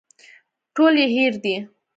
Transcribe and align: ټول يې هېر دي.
ټول 0.75 0.93
يې 1.01 1.07
هېر 1.15 1.33
دي. 1.43 1.55